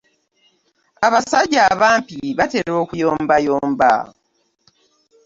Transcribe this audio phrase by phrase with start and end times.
[1.07, 3.91] Abasajja abampi batera okuyombayomba.